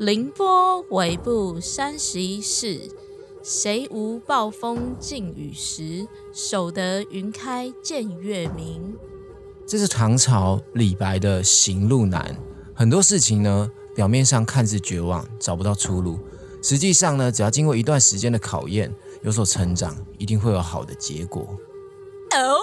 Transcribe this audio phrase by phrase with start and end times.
[0.00, 2.88] 凌波微步三十一世，
[3.42, 6.08] 谁无暴风劲雨时？
[6.32, 8.94] 守得云开见月明。
[9.66, 12.34] 这是唐朝李白的行路难。
[12.72, 16.18] 很多事情呢，表面上看似绝望，找不到出路，
[16.62, 18.90] 实际上呢，只要经过一段时间的考验，
[19.20, 21.46] 有所成长，一定会有好的结果。
[22.32, 22.58] 哦，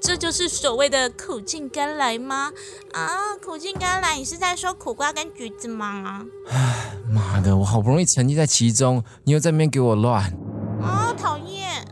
[0.00, 2.52] 这就是所谓的苦尽甘来吗？
[2.92, 6.24] 啊，苦尽甘来，你是在说苦瓜跟橘子吗？
[6.48, 10.32] 唉，妈的，我好不容易沉浸在其中，你又在那边给我乱。
[10.80, 11.84] 啊，讨厌！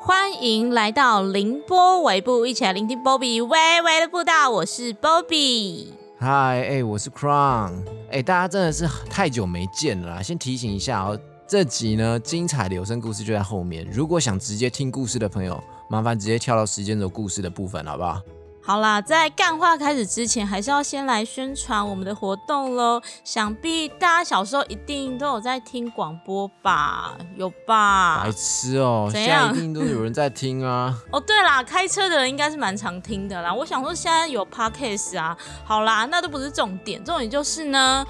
[0.00, 4.50] 欢迎来到凌波尾部，一起来聆听 Bobby 微微的步道。
[4.50, 6.07] 我是 Bobby。
[6.20, 7.74] 嗨，哎，我是 Crown。
[8.10, 10.20] 哎，大家真的是太久没见了！
[10.20, 13.86] 先提醒一下哦，这集呢精彩的有声故事就在后面。
[13.88, 18.20] 如果想直接听故事的朋友，麻烦直接跳到时间轴故事的部分，好不好？
[18.68, 23.00] 好啦，在干话开始之前，还是要先来宣传我们的活动喽。
[23.24, 27.16] 想必大家小时候一定都有在听广播吧？
[27.34, 28.20] 有吧？
[28.22, 29.08] 白痴哦！
[29.10, 30.94] 怎现在样一定都有人在听啊！
[31.10, 33.54] 哦，对啦，开车的人应该是蛮常听的啦。
[33.54, 38.04] 我想说现在有 podcast 啊，好啦，那都不是重点，重点就是呢，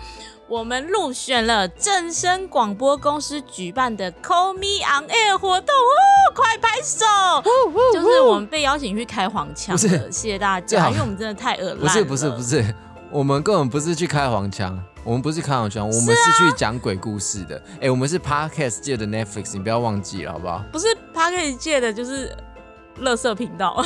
[0.49, 7.05] 我们入选了正声广播公司举办的 Call Me On Air 活动哦，快拍手！
[7.93, 11.83] 就是我们被邀请去开黄腔不是了，谢谢大家，因为我们真的太恶烂了。
[11.83, 12.75] 不是不是不是，
[13.11, 17.63] 我们根本不是去开黄腔，我们不是开黄腔，我们是去讲鬼故事的。
[17.83, 20.65] 哎、我们是 podcast 界的 Netflix，你不要忘记了好不好？
[20.73, 22.35] 不是 podcast 界的，就是
[22.97, 23.85] 乐色频道。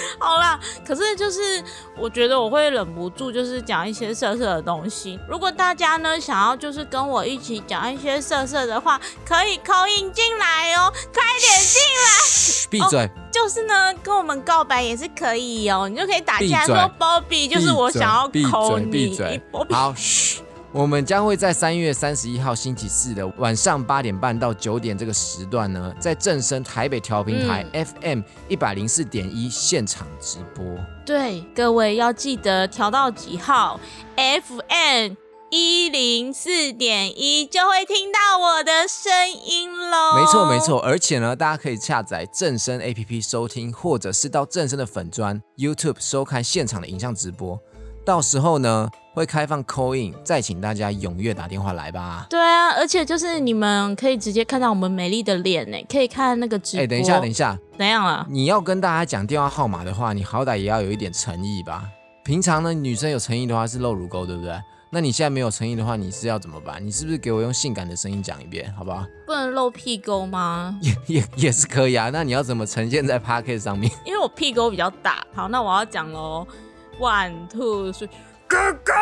[0.18, 1.62] 好啦，可是就是
[1.96, 5.18] 我觉得我会忍不住，就是讲一些色色的东西。
[5.28, 12.26] 如果大家呢想要就是跟我一起讲一些色色的话，可以扣印进来哦，快点进来。
[12.26, 13.08] 嘘，闭嘴！
[13.30, 20.42] 就是呢，跟我们告白也是可以哦，你就可以打进来说 Bobby，就是我想要扣你闭嘴好，嘘。
[20.78, 30.64] 我们将会在三月三十一号星期四的晚上八点半到九点这个时段呢，在正声台北调频台嗯 FM 一百零四点一现场直播。
[31.04, 33.80] 对，各位要记得调到几号
[34.14, 35.14] ？FM
[35.50, 40.14] 一零四点一就会听到我的声音喽。
[40.14, 40.60] 没错没。
[40.60, 47.58] 错，而且呢，大家可以下载正声 APP 收听，或者是到正声的粉专 YouTube 收看现场的影像直播。
[48.04, 48.88] 到时候呢，
[49.18, 52.26] 会开放 call in，再请大家踊跃打电话来吧。
[52.30, 56.84] 对啊，而且就是你们可以直接看到我们美丽的脸呢，可以看那个直播。
[56.84, 58.26] 哎，等一下，等一下，怎样啊？
[58.30, 61.84] 你要跟大家讲电话号码的话，你好歹也要有一点诚意吧。
[62.24, 64.52] 平常呢，女生有诚意的话是露乳沟，对不对？
[64.90, 66.84] 那你现在没有诚意的话，你是要怎么办？
[66.86, 69.04] 你是不是给我用性感的声音讲一遍，好不好？
[69.26, 70.78] 不能露屁沟吗？
[70.80, 72.08] 也也也是可以啊。
[72.10, 73.90] 那你要怎么呈现在 p a c k e t 上面？
[74.06, 75.22] 因为我屁沟比较大。
[75.34, 76.46] 好，那我要讲喽。
[77.00, 78.08] One two three，
[78.48, 78.92] 哥哥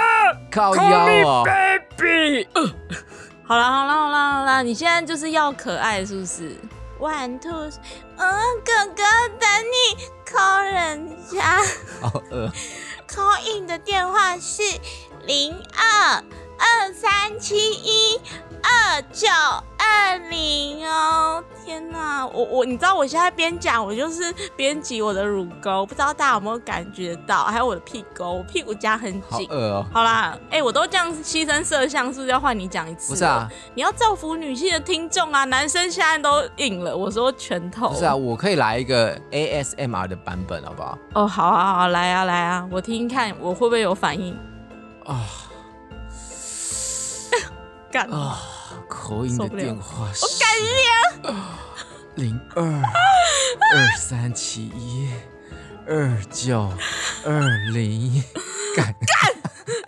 [0.50, 2.46] 靠腰哦，baby。
[3.46, 6.56] 好啦好啦好啦好啦，你现在就是要可爱是不是
[6.98, 7.78] ？One two，three
[8.16, 9.02] 嗯，哥哥
[9.38, 11.62] 等你 call 人家
[12.00, 12.50] 好饿。
[13.08, 14.62] call in 的电话是
[15.26, 16.22] 零二
[16.58, 18.20] 二三七一
[18.62, 19.28] 二九
[19.78, 21.42] 二零哦。
[21.64, 27.42] 天哪，我我你知道我现在边讲我就是边挤我的乳沟，不知道大家有没有感觉到？
[27.44, 29.48] 还有我的屁沟，我屁股夹很紧。
[29.48, 29.86] 好饿哦。
[29.92, 33.12] 好啦，哎、我都这样牺牲色相，是不是要换你讲一次？
[33.12, 35.44] 不是啊，，你要造福女性的听众啊！
[35.44, 37.88] 男生现在都硬了，我说拳头。
[37.88, 40.98] 不是啊，我可以来一个 ASMR 的版本，好不好？
[41.14, 44.32] 哦，好啊，好啊，来啊，来啊，我听听看，我会不会有反应？
[45.04, 45.20] 啊
[47.96, 48.38] 干，啊，
[48.90, 50.26] 口音的电话是
[52.16, 55.10] 零二二三七一
[55.88, 56.70] 二九
[57.24, 57.40] 二
[57.72, 58.22] 零，
[58.76, 58.94] 干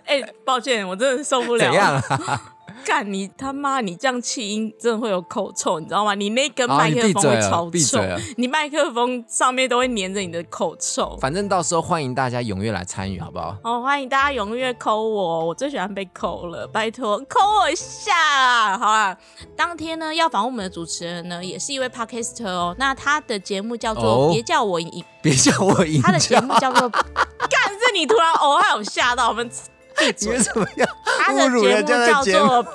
[0.07, 1.63] 哎、抱歉，我真的受不了。
[1.63, 1.97] 怎样？
[2.25, 2.55] 啊？
[2.89, 3.81] 干你他妈！
[3.81, 6.15] 你这样气音真的会有口臭，你知道吗？
[6.15, 7.99] 你那根好麦克风会超臭。
[8.35, 11.15] 你麦克风上面都会粘着你的口臭。
[11.21, 13.55] 反正到时候欢迎大家踊跃来参与，好不好？
[13.63, 18.75] 哦，欢迎大家踊跃扣我，我最喜欢被扣了，拜托扣我一下啦！
[18.79, 19.15] 好啦，
[19.55, 24.89] 当天呢要访问我们的主持人呢，也是一位 podcaster 哦，那他的节目叫做哦《别叫我赢》，
[25.21, 26.99] 别叫我赢他的节，目叫做 干，
[27.69, 29.47] 是你突然哦，还有吓到我们
[29.99, 30.39] 闭你嘴为。
[30.43, 30.85] 什么要
[31.19, 32.47] 他的侮辱节目人家的叫节目？
[32.47, 32.65] 做，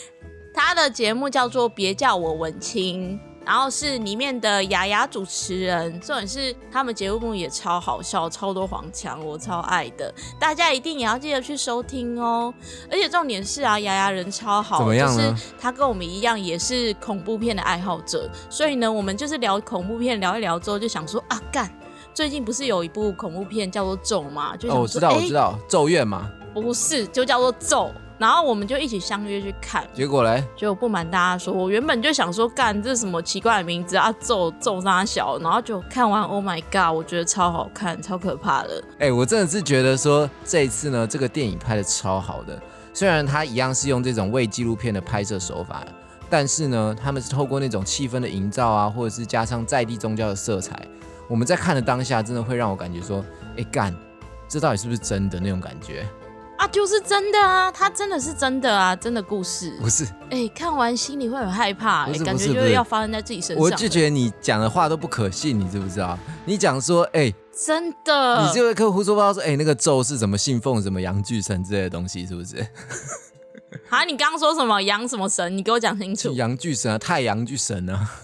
[0.54, 3.18] 他的节目叫做《别叫我文青》。
[3.42, 12.52] 然后是里面的雅雅主持人，重点是他们节目也超好笑，超多黄腔，我超爱的，大家一定也要记得去收听哦。
[12.90, 21.68] 而且重点是啊，雅雅人超好，怎么样呢就是他跟我们一样，也是恐怖片的爱好者，所以呢，我们就是聊恐怖片，聊一聊之后就想说啊，干。
[22.12, 24.54] 最近不是有一部恐怖片叫做《咒》吗？
[24.68, 26.30] 哦，我知道，我知道，咒怨嘛。
[26.54, 27.84] 不是，就叫做《咒》。
[28.18, 29.82] 然后我们就一起相约去看。
[29.94, 38.84] 结果嘞，就不瞒大家说，我原本就想说，干这什么奇怪的名字啊，咒咒杀小，然后就看完，Oh my god，我觉得超好看，超可怕的。
[38.98, 42.60] 哎、我真的是觉得说这一次呢，这个电影拍的超好的。
[42.92, 45.82] 虽然它一样是用这种伪纪录片的拍摄手法，
[46.28, 50.78] 但是呢，他们是透过那种气氛的营造啊，或者是加上在地宗教的色彩，
[51.26, 53.24] 我们在看的当下，真的会让我感觉说，
[53.56, 53.96] 哎、干，
[54.46, 56.06] 这到底是不是真的那种感觉？
[56.60, 59.74] 啊，就是真的啊，它真的是真的啊，真的故事。
[59.80, 63.64] 不是，哎、看完心里会很害怕、哎，感觉就是要发生在自己身上。
[63.64, 66.18] 我就觉得你讲的话都不可信，你知不知道？
[66.44, 67.32] 你讲说，哎、
[67.66, 72.56] 真的，你这位客户说不知道说，哎、那个咒是怎么信奉什么阳具神之类的东西，是不是？
[73.88, 75.56] 啊，你刚刚说什么阳什么神？
[75.56, 76.30] 你给我讲清楚。
[76.32, 77.94] 阳具神啊，太阳巨神啊。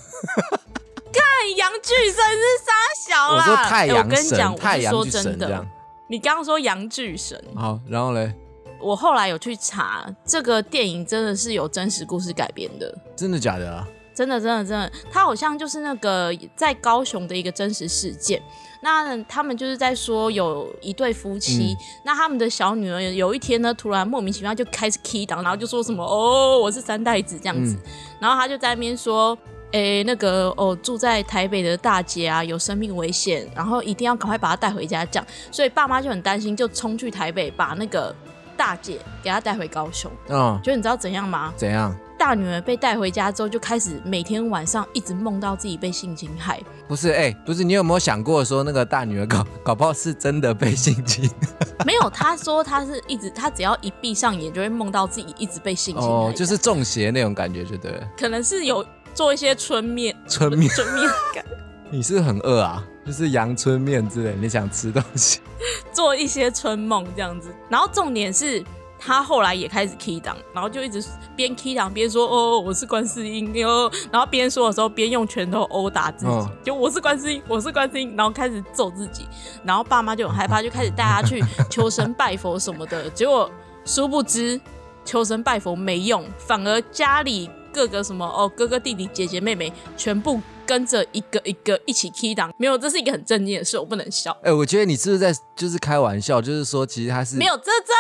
[1.11, 3.39] 看阳具神是傻小啦。
[3.39, 5.67] 我说太哎阳我跟你讲，神，我是说太阳具神这样。。
[6.09, 8.33] 你刚刚说杨巨神，好，然后嘞，
[8.81, 12.97] 我后来有去查，这个电影真的是有真实故事改编的。
[13.17, 13.87] 真的假的啊？
[14.15, 18.41] 真的，真的，真的，他好像就是那个在高雄的一个真实事件。
[18.83, 29.37] 那他们就是在说有一对夫妻，嗯那他们的小女儿有一天呢，突然莫名其妙就开始 key 档，然后就说什么哦，我是三代子这样子，嗯然后他就在那边说。
[29.77, 38.15] 诶，那个哦，住在台北的大姐啊，有生命危险，然后一定要赶快把她带回家，这样，所以爸妈就很担心，就冲去台北把那个
[38.57, 40.11] 大姐给她带回高雄。
[40.31, 41.53] 嗯，就你知道怎样吗？
[41.59, 41.95] 怎样？
[42.19, 46.59] 大女儿被带回家之后，就开始每天晚上一直梦到自己被性侵害。
[46.89, 51.31] 不是，哎、不是，你有没有想过说那个大女儿搞搞不好是真的被性侵？
[51.85, 56.11] 没有，她说她是一直，她只要一闭上眼，就会梦到自己一直被性侵害。
[56.11, 58.09] 哦，就是中邪那种感觉，就对了。
[58.19, 58.83] 可能是有
[59.17, 61.45] 做一些春面，春面，春面感，
[61.91, 62.85] 你是很饿啊？
[63.07, 65.41] 就是阳春面之类，你想吃东西？
[65.91, 67.49] 做一些春梦这样子。
[67.71, 68.63] 然后重点是。
[68.99, 71.05] 他后来也开始 key 档，然后就一直
[71.37, 79.29] 边 key 档边说：“哦，我是观世音哟。”然后边说的时候边用拳头殴打自己，嗯就我是观世音，我是观世音，然后开始揍自己。
[79.63, 83.09] 然后爸妈就很害怕，就开始带他去求神拜佛什么的。
[83.11, 83.49] 结果
[83.85, 84.59] 殊不知
[85.05, 92.51] 求神拜佛没用，反而家里各个什么哦哥哥弟弟姐姐妹妹全部跟着一个一个一起 key 档。
[92.59, 94.35] 没有，这是一个很正经的事，我不能笑。
[94.43, 96.41] 哎、我觉得你是不是在就是开玩笑？
[96.41, 97.95] 就是说，其实他是没有，这真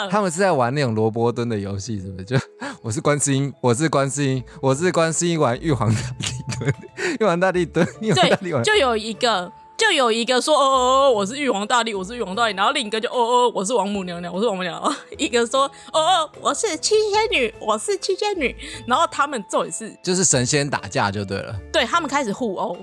[0.00, 0.08] 的。
[0.10, 2.24] 他们是在玩那种萝卜蹲的游戏，是不是？
[2.24, 2.36] 就
[2.80, 6.74] 我是观世音，我是观世音，我是观世音玩玉皇大帝蹲，
[7.20, 8.64] 玉皇大帝蹲，玉皇大帝对，玩。
[8.64, 9.52] 就有一个。
[9.76, 15.62] 就有一个说哦哦哦，我是玉皇大帝，我是玉皇大帝，然后另一个就哦哦，我是王母娘娘，我是王母娘娘， 一个说
[15.92, 18.54] 哦哦，我是七仙女，我是七仙女，
[18.86, 21.54] 然后他们重点是就是神仙打架就对了。
[21.72, 22.76] 对他们开始互殴，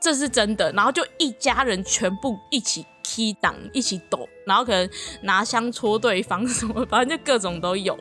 [0.00, 0.70] 这是真的。
[0.72, 4.88] 然后就一家人全部一起 key 档，一起抖，然后可能
[5.22, 7.98] 拿枪戳对方什么，反正就各种都有。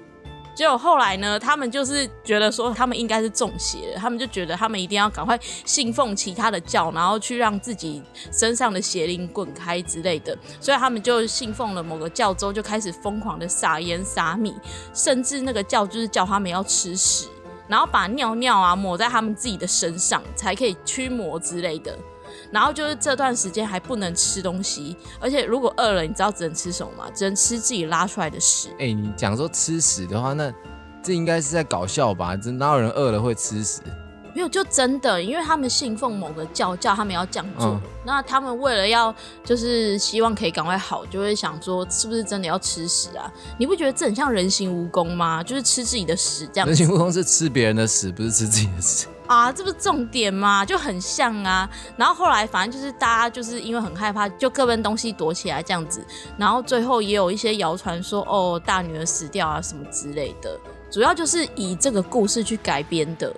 [0.56, 14.56] 结果后来呢，他们就是觉得说他们应该是中邪了，他们就觉得他们一定要赶快信奉其他的教，然后去让自己身上的邪灵滚开之类的，所以他们就信奉了某个教之后，就开始疯狂的撒盐撒米，
[14.94, 17.28] 甚至那个教就是叫他们要吃屎。
[17.68, 21.98] 然后把尿尿啊抹在他们自己的身上，才可以驱魔之类的。
[22.52, 27.12] 然后就是这段时间还不能吃东西，而且如果饿了，你知道只能吃什么吗？
[27.14, 28.70] 只能吃自己拉出来的屎。
[28.80, 30.54] 哎、你讲说吃屎的话，那
[31.04, 32.36] 这应该是在搞笑吧？
[32.36, 33.82] 这哪有人饿了会吃屎？
[34.36, 37.70] 没有，就真的，因为他们信奉某个教，教他们要这样做。
[37.70, 39.12] 嗯那他们为了要
[39.44, 43.34] 就是希望可以赶快好，就会想说是不是真的要吃屎啊？
[43.58, 45.42] 你不觉得这很像人形蜈蚣吗？
[45.42, 49.08] 就是吃自己的屎这样人形蜈蚣是吃别人的屎，不是吃自己的屎。
[49.26, 50.64] 啊，这不是重点吗？
[50.64, 51.68] 就很像啊。
[51.98, 56.06] 然后后来反正就是大家就是因为很害怕，就各奔东西躲起来这样子。
[56.38, 60.56] 然后最后也有一些谣传说，哦，大女儿死掉啊什么之类的。
[60.92, 63.36] 主要就是以这个故事去改编的，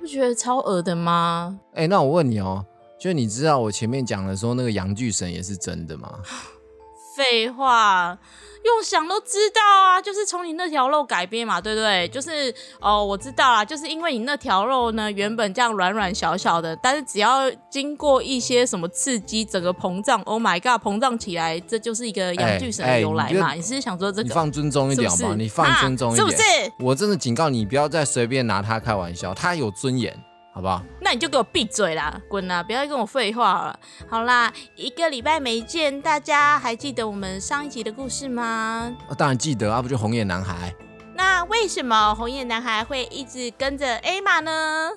[0.00, 1.60] 不觉得超恶的吗？
[1.74, 2.64] 哎、那我问你哦，
[2.98, 6.20] 就你知道我前面讲的说那个阳具神也是真的吗？
[7.16, 8.18] 废话，
[8.64, 12.06] 用想都知道啊，就是从你那条肉改编嘛，对不对？
[12.08, 23.54] 就是哦，我知道啦，就是因为你那条肉呢，原本这样软软小小的，但是只要经过一些什么刺激，整个膨胀，Oh my god，膨胀起来，这就是一个阳具神的由来嘛。
[23.54, 24.22] 你是想说这个？
[24.24, 25.34] 你放尊重一点好不好？
[25.34, 26.72] 你放尊重一点，啊是不是？
[26.80, 30.14] 我真的警告你，不要再随便拿他开玩笑，他有尊严，
[30.52, 30.82] 好不好？
[31.00, 32.62] 那你就给我闭嘴啦，滚啦！
[32.62, 33.78] 不要再跟我废话了。
[34.08, 38.92] 好啦，一个礼拜没见，大家还记得我们上一集的故事吗？
[39.08, 40.74] 哦、当然记得啊，不就红眼男孩？
[41.14, 44.90] 那为什么红眼男孩会一直跟着艾玛呢？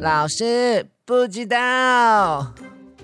[0.00, 2.54] 老师不知道。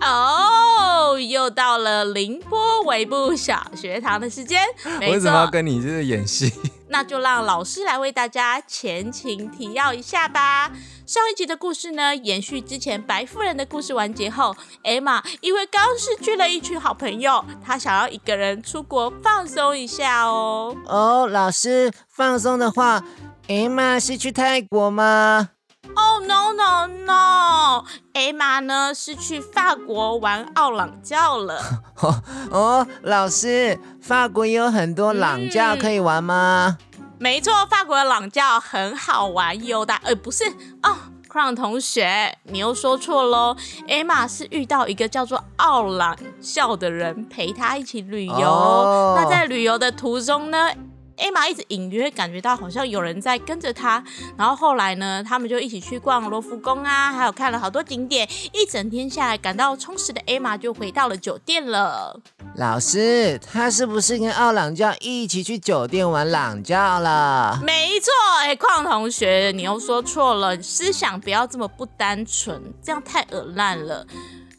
[0.01, 4.63] 哦，又到了凌波微步小学堂的时间。
[4.99, 6.53] 没为什么要，跟你这个演戏？
[6.97, 10.73] 那就让老师来为大家前情提要一下吧。
[11.05, 20.75] 上一集的故事呢，延续之前白夫人的故事完结后，艾玛因为刚失去了一群好朋友，她想要一个人出国放松一下哦。
[20.87, 23.05] 哦，老师，放松的话，
[23.47, 25.51] 艾玛是去泰国吗？
[25.95, 31.61] 哦、no no no，艾玛呢是去法国玩奥朗教了。
[32.51, 36.79] 哦，老师，法国也有很多朗教可以玩吗？
[37.19, 40.45] 没错，法国的朗教很好玩又大，呃，不是
[40.83, 40.97] 哦。
[41.29, 43.55] Crown 同学，你又说错喽。
[43.89, 48.49] 艾玛是遇到一个叫做奥朗校的人陪她一起旅游。
[48.49, 50.71] 哦那在旅游的途中呢，
[51.17, 54.03] 艾玛一直隐约感觉到好像有人在跟着她。
[54.37, 58.29] 然后后来呢，他们就一起去逛罗浮宫啊，还有看了好多景点。
[58.53, 62.21] 一整天下来，感到充实的艾玛就回到了酒店了。
[62.57, 67.61] 老师，他是不是跟奥朗教一起去酒店玩朗教了？
[67.63, 68.11] 没错，
[68.43, 74.07] 哎、邝同学，你又说错了，思想不要这么不单纯，这样太恶烂了。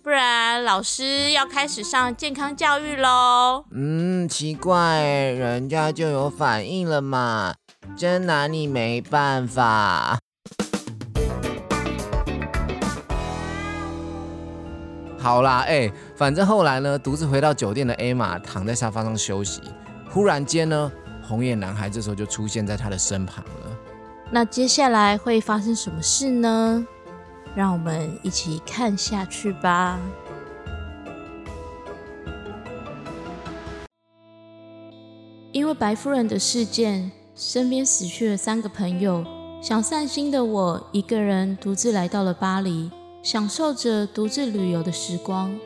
[0.07, 3.65] 不然老师要开始上健康教育喽。
[3.71, 7.53] 嗯，奇怪，人家就有反应了嘛，
[7.97, 10.17] 真拿你没办法。
[15.19, 19.61] 好啦，哎、反正后来呢，独自回到酒店的艾玛躺在沙发上休息。
[20.09, 20.89] 忽然间呢，
[21.21, 23.77] 红眼男孩这时候就出现在他的身旁了。
[24.31, 26.87] 那接下来会发生什么事呢？
[27.57, 29.99] 让我们一起看下去吧。
[35.51, 39.25] 因为白夫人的事件，身边死去了三个朋友。
[39.59, 42.91] 想散心的我，一个人独自来到了巴黎，
[43.23, 45.57] 享受着独自旅游的时光。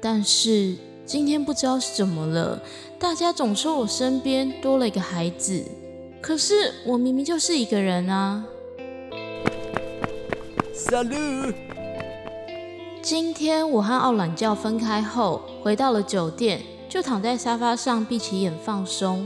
[0.00, 0.74] 但是
[1.04, 2.62] 今天不知道是怎么了，
[2.98, 5.62] 大家总说我身边多了一个孩子，
[6.22, 8.46] 可是我明明就是一个人啊。
[13.00, 19.24] 今天我和奥懒教分开后，回到了酒店，就躺在沙发上闭起眼放松。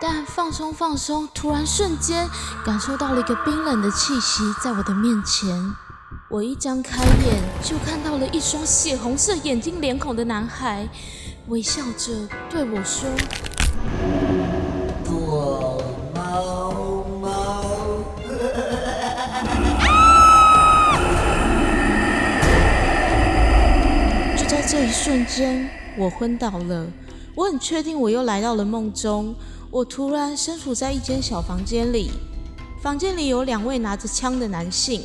[0.00, 2.28] 但放松放松，突然瞬间
[2.64, 5.74] 感受到了一个冰冷的气息在我的面前。
[6.30, 10.88] 我一张开眼，就看到了一双血红色眼睛脸孔的男孩，
[11.48, 13.10] 微笑着对我说
[24.78, 26.86] 这一瞬间，我昏倒了。
[27.34, 29.34] 我很确定我又来到了梦中。
[29.72, 32.12] 我突然身处在一间小房间里，
[32.80, 35.02] 房间里有两位拿着枪的男性。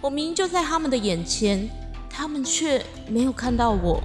[0.00, 1.70] 我明明就在他们的眼前，
[2.10, 4.02] 他们却没有看到我。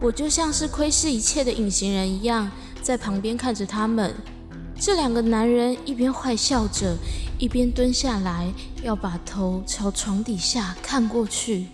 [0.00, 2.48] 我就像是窥视一切的隐形人一样，
[2.80, 4.14] 在旁边看着他们。
[4.78, 6.96] 这两个男人一边坏笑着，
[7.40, 8.46] 一边蹲下来，
[8.84, 11.66] 要把头朝床底下看过去。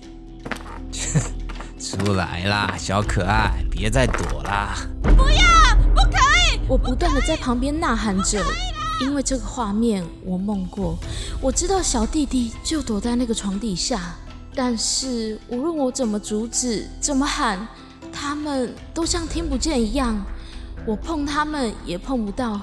[1.83, 4.77] 出来啦，小可爱，别再躲啦！
[5.03, 8.41] 不要，不可以我不断的在旁边呐喊着，
[9.01, 10.97] 因为这个画面我梦过，
[11.41, 14.15] 我知道小弟弟就躲在那个床底下，
[14.55, 17.67] 但是无论我怎么阻止、怎么喊，
[18.13, 20.25] 他们都像听不见一样，
[20.87, 22.61] 我碰他们也碰不到，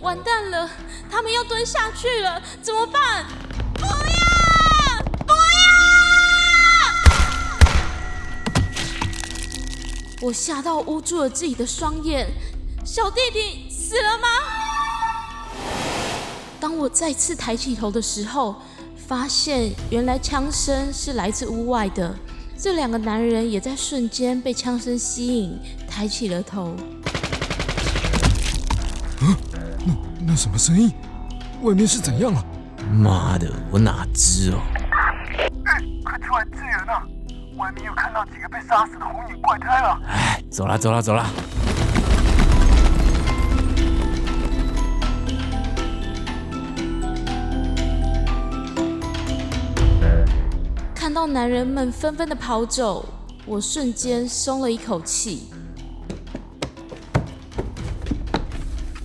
[0.00, 0.68] 完蛋了，
[1.08, 3.24] 他们要蹲下去了，怎么办？
[3.74, 4.27] 不要！
[10.20, 12.26] 我吓到捂住了自己的双眼。
[12.84, 14.26] 小弟弟死了吗？
[16.58, 18.56] 当我再次抬起头的时候，
[18.96, 22.12] 发现原来枪声是来自屋外的。
[22.58, 25.56] 这两个男人也在瞬间被枪声吸引，
[25.88, 26.74] 抬起了头。
[29.86, 29.94] 那
[30.26, 30.90] 那什么声音？
[31.62, 32.44] 外面是怎样啊？
[32.92, 34.58] 妈的，我哪知哦？
[36.04, 37.06] 快出来支援啊！
[37.58, 40.00] 外面又看到几个被杀死的红影怪胎了。
[40.06, 41.26] 哎，走了走了走了！
[50.94, 53.04] 看到男人们纷纷的跑走，
[53.44, 55.48] 我瞬间松了一口气。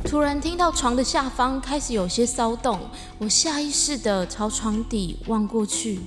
[0.05, 2.79] 突突然听到床的下方开始有些骚动，
[3.17, 5.99] 我下意识的朝床底望过去，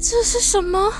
[0.00, 0.92] 这是什么？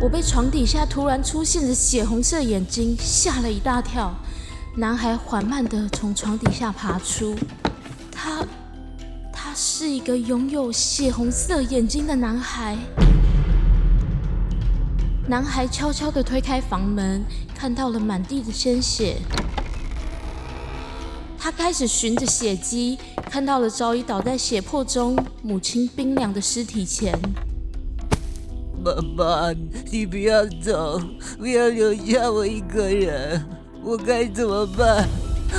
[0.00, 4.14] 我被床底下突然出现的血红色眼睛吓了一大跳。
[4.76, 7.34] 男孩缓慢的从床底下爬出，
[8.12, 8.46] 他
[9.32, 12.78] 他是一个拥有血红色眼睛的男孩。
[15.26, 19.16] 男孩悄悄地推开房门，看到了满地的鲜血。
[21.42, 22.98] 他开始循着血迹，
[23.30, 27.18] 看到了早已倒在血泊中母亲冰凉的尸体前。
[28.84, 29.50] 妈妈，
[29.90, 31.00] 你不要走，
[31.38, 33.42] 不要留下我一个人，
[33.82, 35.08] 我该怎么办？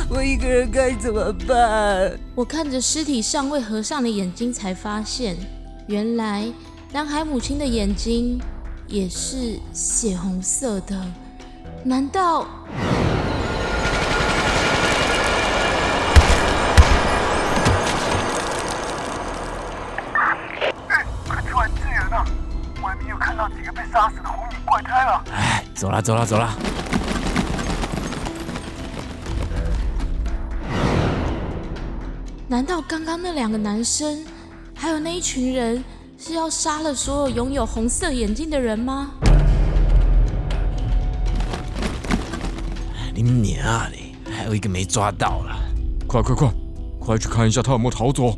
[0.07, 2.15] 我一个人该怎么办？
[2.35, 5.35] 我看着尸体尚未合上的眼睛，才发现，
[5.87, 6.47] 原来
[6.93, 8.39] 男孩母亲的眼睛。
[8.87, 11.01] 也是血红色的，
[11.85, 12.45] 难道？
[25.81, 26.55] 走了走了走了。
[32.47, 34.23] 难道刚刚那两个男生，
[34.75, 35.83] 还有那一群人？
[36.19, 39.09] 是要杀了所有拥有红色眼睛的人吗？
[43.15, 43.97] 你娘的！
[44.31, 45.55] 还有一个没抓到了，
[46.07, 46.47] 快快快，
[46.99, 48.37] 快去看一下他有没有逃走！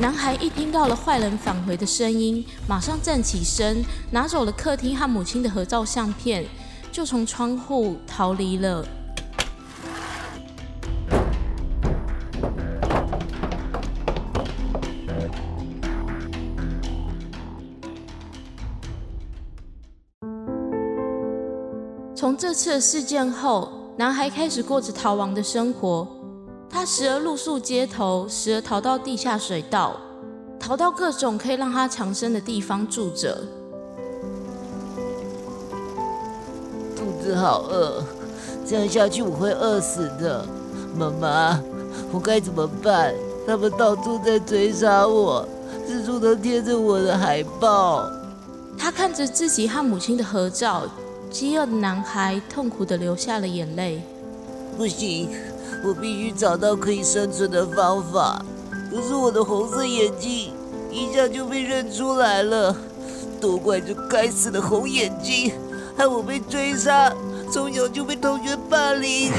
[0.00, 6.46] 男孩一听到了坏人返回的声音，马上站起身，拿走了客厅和母亲的合照相片，
[6.92, 8.86] 就从窗户逃离了。
[22.14, 26.17] 从这次事件后，男孩开始过着逃亡的生活。
[26.78, 29.96] 他时而露宿街头，时而逃到地下水道，
[30.60, 33.36] 逃到各种可以让他藏身的地方住着。
[36.94, 38.04] 肚子好饿，
[38.64, 40.46] 这样下去我会饿死的。
[40.96, 41.60] 妈妈，
[42.12, 43.12] 我该怎么办？
[43.44, 45.44] 他们到处在追杀我，
[45.84, 48.08] 四处都贴着我的海报。
[48.78, 50.84] 他看着自己和母亲的合照。
[51.28, 54.00] 饥饿的男孩痛苦地流下了眼泪。
[54.76, 55.28] 不行，
[55.84, 58.40] 我必须找到可以生存的方法。
[58.90, 60.52] 可是我的红色眼睛
[60.90, 62.74] 一下就被认出来了，
[63.40, 65.52] 都怪这该死的红眼睛，
[65.96, 67.12] 害我被追杀，
[67.52, 69.30] 从小就被同学霸凌。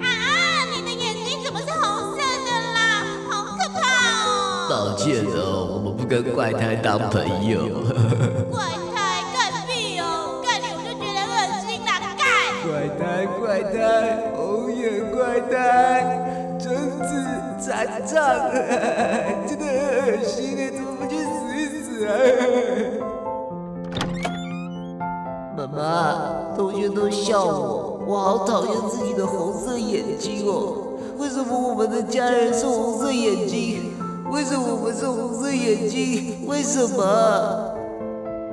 [0.00, 0.64] 啊！
[0.74, 3.04] 你的眼睛怎么是红色的啦？
[3.28, 3.80] 好可怕
[4.24, 4.68] 哦！
[4.70, 7.68] 抱歉哦，我们不跟怪胎当朋友。
[8.50, 8.96] 怪胎，
[12.62, 13.76] 红眼怪胎，
[16.58, 16.68] 贞
[17.00, 17.08] 子
[17.60, 18.16] 残障，
[19.46, 20.70] 真的很恶心哎！
[20.70, 22.08] 怎么不去死一死啊？
[25.56, 30.76] 妈妈，同学都笑我，我好讨厌自己的红色眼睛哦。
[31.18, 33.94] 为什么我们的家人是红色眼睛？
[34.30, 36.46] 为什么我们是红色眼睛？
[36.46, 37.72] 为什么？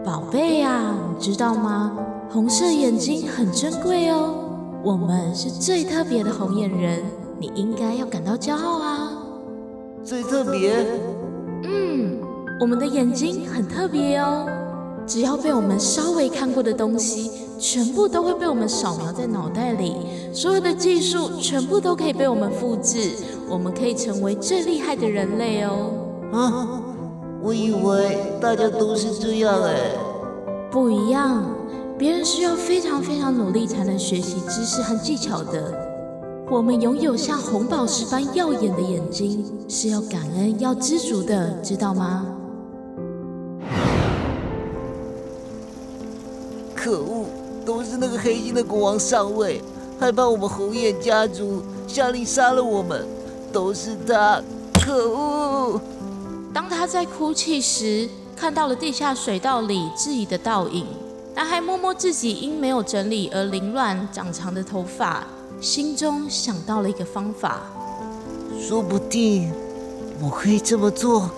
[0.06, 1.92] 宝贝呀，你知道吗？
[2.32, 4.43] 红色眼睛很珍贵哦。
[4.84, 7.00] 我们是最特别的红眼人，
[7.40, 9.14] 你应该要感到骄傲啊！
[10.04, 10.86] 最特别？
[11.64, 12.20] 嗯，
[12.60, 14.46] 我们的眼睛很特别哦。
[15.08, 19.96] 只要被我们稍微看过的东西，全部都会被我们扫描在脑袋里。
[20.34, 23.12] 所有的技术全部都可以被我们复制，
[23.48, 25.92] 我们可以成为最厉害的人类哦。
[26.34, 26.82] 啊，
[27.42, 29.76] 我以为大家都是这样哎，
[30.70, 31.42] 不一样。
[31.98, 35.72] 别人需要非常非常努力才能学习知识和技巧的，
[36.50, 42.26] 我们拥有像红宝石般耀眼的眼睛，是要感恩、要知足的，知道吗？
[46.76, 47.26] 可恶，
[47.64, 49.62] 都是那个黑心的国王上位，
[50.00, 53.06] 害怕我们红眼家族，下令杀了我们，
[53.52, 54.42] 都是他！
[54.84, 55.80] 可恶！
[56.52, 60.86] 当他在哭泣时，看到了地下水道里自己的倒影。
[61.36, 65.26] 男孩摸摸自己因没有整理而凌乱长长的头发，
[65.60, 67.62] 心中想到了一个方法。
[68.62, 69.52] 说不定
[70.22, 71.30] 我可以这么做。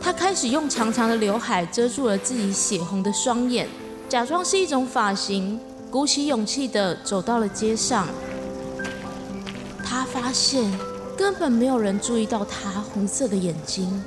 [0.00, 3.68] 他开始用长长的刘海遮住了自己血红的双眼，
[4.08, 5.58] 假装是一种发型，
[5.90, 8.06] 鼓起勇气的走到了街上。
[9.84, 10.72] 他发现
[11.16, 14.02] 根本没有人注意到他红色的眼睛，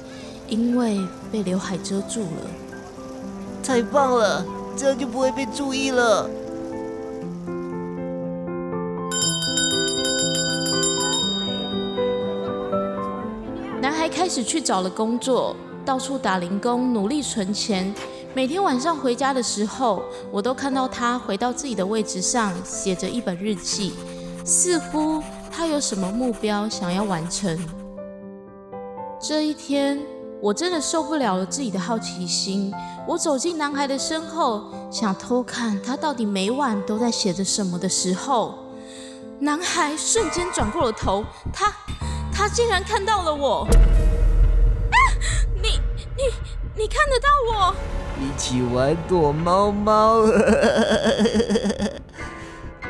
[0.48, 2.65] 因为被刘海遮住了。
[3.66, 4.46] 太棒了！
[4.78, 6.30] 这样就不会被注意了。
[13.82, 17.92] 男孩开始去找了工作，到处打零工，努力存钱。
[18.36, 23.94] 每天晚上回家的时候，我都看到他回到自己的位置上，写着一本日记，
[24.46, 27.58] 似乎他有什么目标想要完成。
[29.20, 30.00] 这一天，
[30.40, 32.72] 我真的受不了了自己的好奇心，
[33.08, 38.58] 我走进男孩的身后，想偷看他到底每晚都在写着什么的时候，
[39.40, 41.72] 男孩瞬间转过了头，他。
[42.38, 43.66] 他竟然看到了我！
[43.66, 44.98] 啊，
[45.64, 45.80] 你
[46.18, 46.24] 你
[46.76, 47.74] 你看得到我？
[48.20, 50.26] 一起玩躲猫猫，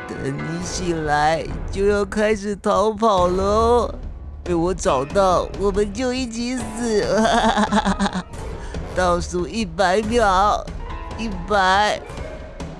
[0.08, 3.94] 等你醒来就要开始逃跑喽！
[4.42, 7.06] 被我找到，我们就一起死！
[8.96, 10.64] 倒数一百秒，
[11.18, 12.00] 一百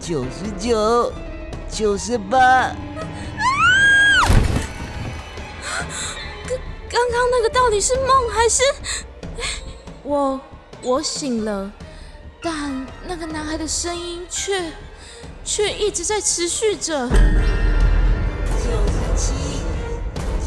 [0.00, 1.12] 九十九，
[1.70, 2.74] 九十八。
[6.88, 8.62] 刚刚那个到底是梦还是
[10.02, 10.40] 我？
[10.80, 11.70] 我醒了，
[12.42, 14.72] 但那个男孩的声音却
[15.44, 17.10] 却一直在持续着。
[17.10, 17.14] 九
[18.86, 19.34] 十七，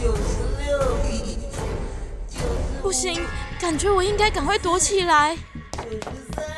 [0.02, 0.80] 九十六，
[2.82, 3.24] 不行，
[3.62, 5.38] 感觉我应该赶快躲起来。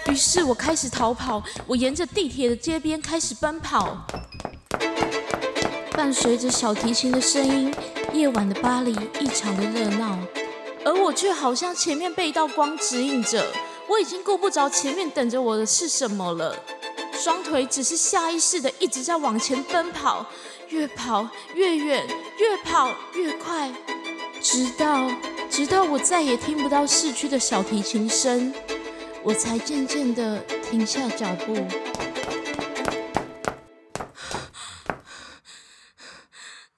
[0.08, 4.06] 于是我开始逃跑，我沿着地铁的街边开始奔跑，
[5.94, 7.74] 伴随着小提琴的声音。
[8.14, 10.20] 夜晚的巴黎异常的热闹，
[10.84, 13.46] 而我却好像前面被一道光指引着。
[13.88, 16.54] 我已经顾不着前面等着我的是什么了，
[17.14, 20.26] 双腿只是下意识的一直在往前奔跑，
[20.68, 22.06] 越跑越远，
[22.38, 23.72] 越跑越快，
[24.42, 25.10] 直到
[25.50, 28.54] 直到我再也听不到市区的小提琴声，
[29.24, 31.54] 我才渐渐的停下脚步。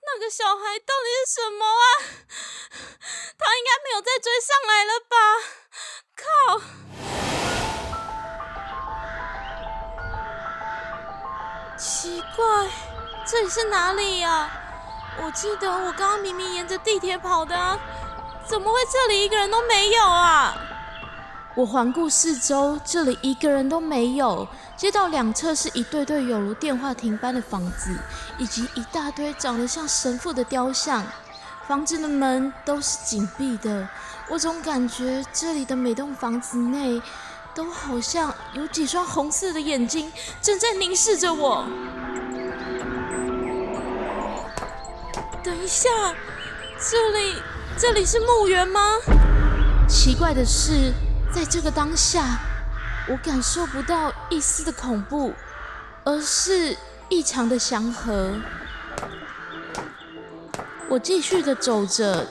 [0.06, 1.84] 那个小孩到底是什么啊？
[3.38, 5.16] 他应该没有再追上来了吧？
[6.18, 6.24] 靠！
[11.78, 12.70] 奇怪，
[13.26, 14.50] 这里是哪里呀？
[15.24, 17.80] 我记得我刚刚明明沿着地铁跑的，啊
[18.46, 20.54] 怎么会这里一个人都没有啊？
[21.56, 24.48] 我环顾四周，这里一个人都没有。
[24.76, 27.96] 街道两侧是一对对有如电话亭般的房子，
[28.40, 31.06] 以及一大堆长得像神父的雕像。
[31.68, 33.88] 房子的门都是紧闭的。
[34.30, 37.00] 我总感觉这里的每栋房子内，
[37.54, 40.12] 都好像有几双红色的眼睛
[40.42, 41.66] 正在凝视着我。
[45.44, 45.88] 等一下，
[46.80, 47.36] 这里
[47.78, 48.82] 这里是墓园吗？
[49.88, 50.92] 奇怪的是。
[51.34, 52.38] 在这个当下，
[53.10, 55.34] 我感受不到一丝的恐怖，
[56.04, 56.78] 而是
[57.10, 58.36] 异常的祥和。
[60.88, 62.28] 我继续的走着，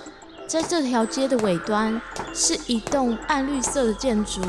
[0.46, 2.00] 在这条街的尾端
[2.32, 4.40] 是一栋暗绿色的建筑，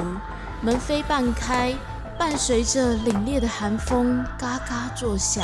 [0.61, 1.73] 门扉半开，
[2.19, 5.43] 伴随着凛冽的寒风，嘎嘎作响。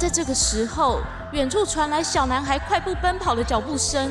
[0.00, 0.98] 在这个时候，
[1.30, 4.10] 远处传来小男孩快步奔跑的脚步声，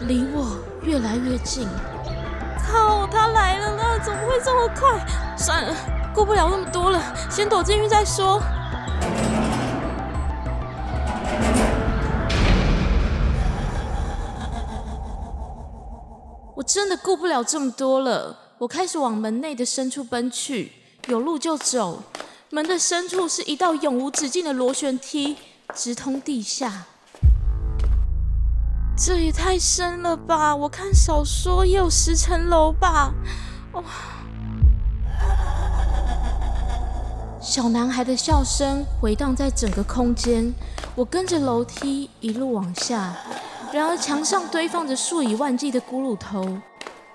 [0.00, 1.68] 离我越来越近。
[2.66, 3.82] 靠，他来了呢！
[4.02, 4.98] 怎么会这么快？
[5.36, 5.76] 算了，
[6.14, 6.98] 顾不了那么多了，
[7.30, 8.40] 先躲进去再说。
[16.54, 20.72] 我真的顾不了这么多了，我开始往门内的深处奔去，
[21.08, 22.02] 有路就走。
[22.50, 25.36] 门的深处是一道永无止境的螺旋梯，
[25.74, 26.84] 直通地下。
[28.96, 30.54] 这也太深了吧！
[30.54, 33.12] 我看小说也有十层楼吧。
[33.72, 33.82] 哦，
[37.42, 40.54] 小男孩的笑声回荡在整个空间。
[40.94, 43.14] 我跟着楼梯一路往下，
[43.72, 46.58] 然而墙上堆放着数以万计的骷髅头，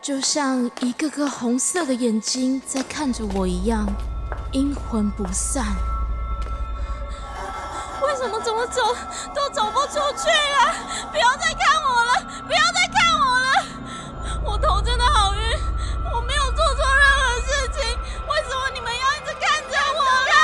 [0.01, 3.87] 就像一个个红色的眼睛在看着我一样。
[4.51, 5.65] 阴魂不散，
[8.01, 8.93] 为什么怎么走
[9.33, 10.75] 都走不出去啊？
[11.09, 13.63] 不要再看我了，不要再看我了！
[14.43, 15.39] 我头真的好晕，
[16.13, 20.35] 我没有做错任何事情，为什么你们要一直看着我啊？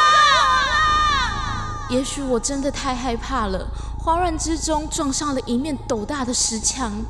[1.90, 3.68] 也许我真的太害怕了，
[4.00, 7.04] 慌乱之中撞上了一面斗大的石墙。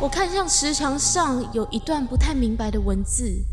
[0.00, 3.44] 我看向石墙上有一段不太明白的文字：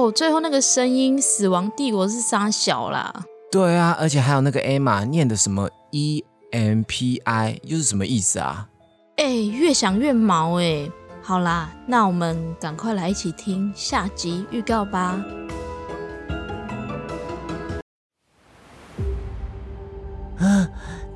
[0.00, 0.10] 哦！
[0.10, 3.24] 最后那个声音，死亡帝国是沙小啦。
[3.50, 8.68] 对啊，而且还有那个 Emma 念的什么 E M P I，又是什么意思啊？
[9.16, 10.88] 哎、越想越毛哎。
[11.22, 15.22] 好啦，那我们赶快来一起听下集预告吧。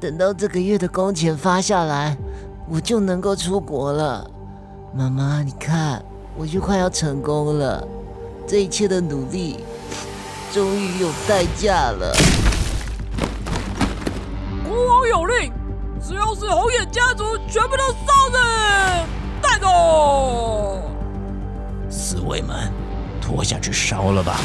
[0.00, 2.14] 等到这个月的工钱发下来，
[2.68, 4.30] 我就能够出国了。
[4.94, 6.04] 妈妈，你看，
[6.36, 7.82] 我就快要成功了，
[8.46, 9.64] 这一切的努力
[10.52, 12.14] 终于有代价了。
[14.68, 15.50] 国王有令，
[16.06, 19.06] 只要是红眼家族，全部都烧了，
[19.40, 20.82] 带走。
[21.90, 22.70] 侍卫们，
[23.20, 24.38] 拖下去烧了吧！